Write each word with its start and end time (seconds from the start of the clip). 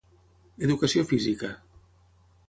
Educació 0.67 1.03
física. 1.11 1.51